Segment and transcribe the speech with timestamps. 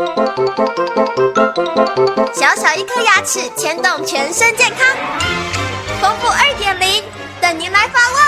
[0.00, 0.06] 小
[2.56, 4.78] 小一颗牙齿牵动全身健康，
[6.00, 7.04] 丰富二点零
[7.38, 8.18] 等您来发问。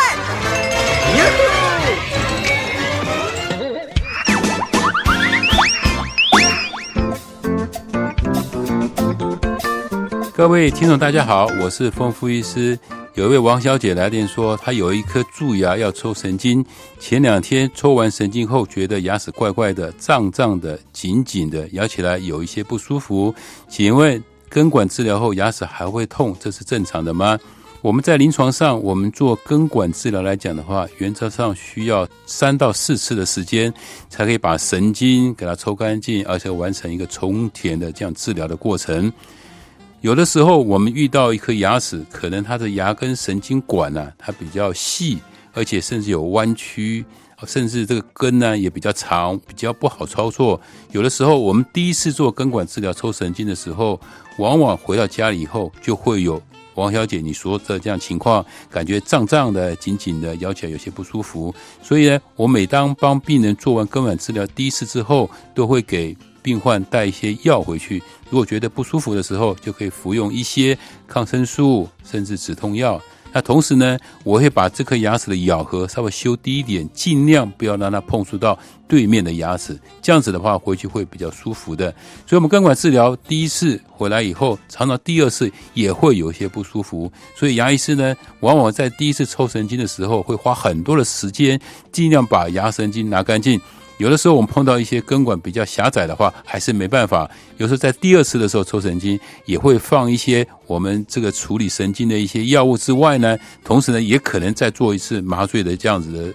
[10.34, 12.78] 各位听众，大家好，我是丰富医师。
[13.14, 16.64] 有一位王小姐来电说，她有一颗蛀牙要抽神经，
[16.98, 23.34] 前两天抽完神经后，觉得牙齿怪怪的、胀胀的、紧紧的，咬起来有一些不舒服。
[23.68, 27.38] 请问根管治疗后牙齿还会痛，这是正常的吗？
[27.82, 33.74] 我们在临床上，我们做根管治疗来讲的话，原则上需要三到四次的时间，
[34.08, 39.12] 才可以把神经给它抽干净，而且完成一个充填的这样治疗的过程。
[40.02, 45.18] 有的时候，我们遇到一颗牙齿，可能它的牙根神经管呢，它比较细，
[45.52, 47.04] 而且甚至有弯曲，
[47.46, 50.60] 甚至这个根呢也比较长，比较不好操作。
[50.90, 54.00] 有的时候，我们第一次做根管治疗抽神经的时候，
[54.38, 56.42] 往往回到家里以后，就会有
[56.74, 61.54] 王小姐你说的这样情况，感觉胀胀的、紧紧的，咬起来有些不舒服。
[61.80, 66.16] 所以呢，我每当帮病人做完根管治疗第一次之后，都会给。
[66.42, 70.76] 病患带一些药回去，如果觉得不舒服的时候，就可以服用一些
[71.06, 73.00] 抗生素，甚至止痛药。
[73.34, 79.80] 那同时呢，我会把这颗牙齿的咬合稍微修低一点，尽量不要让它碰触到对面的牙齿。
[80.02, 81.90] 这样子的话，回去会比较舒服的。
[82.26, 87.10] 所以，我们根管治疗第一次回来以后，常常第二次也会有一些不舒服。
[87.34, 91.58] 所以，牙医师呢，往往在第一次抽神经的时候，会花很多的时间，
[91.90, 93.58] 尽量把牙神经拿干净。
[94.02, 97.30] 有的时候我们碰到一些根管比较狭窄的话，还是没办法。
[97.58, 106.34] 有时候在第二次的时候抽神经，也会放一些我们这个处理神经的一些药物之外呢，同时呢，也可能再做一次麻醉的这样子的。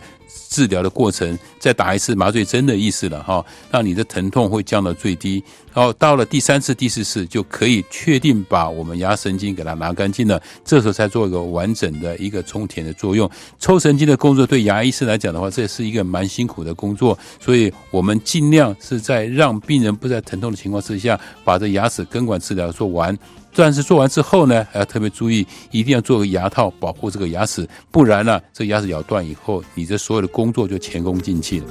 [0.50, 5.44] 治疗的过程，再打一次麻醉针的意思了哈，让你的疼痛会降到最低。
[5.74, 10.42] 然后到了第三次、第四次，就可以确定把我们牙神经给它拿干净了。
[10.66, 13.30] 这时候才做一个完整的一个充填的作用。
[13.60, 23.16] 抽神经的工作对牙医师来讲的话，这是一个蛮辛苦的工作，所以我们尽量是在让病人不再疼痛的情况之下，把这牙齿根管治疗做完。
[23.56, 31.66] 但是做完之后呢，还要特别注意，一定要做个牙套保护这个牙齿，不然呢，这牙齿咬断以后，你这所有的工作就前功尽弃了。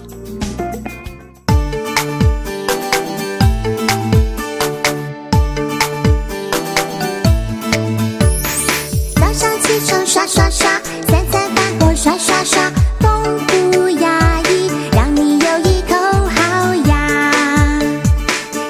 [9.15, 10.69] 早上起床刷刷刷，
[11.07, 15.95] 三餐饭后刷刷刷，丰富牙医，让你有一口
[16.35, 17.81] 好牙，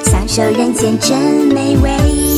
[0.05, 1.19] 享受人间真
[1.49, 2.36] 美味。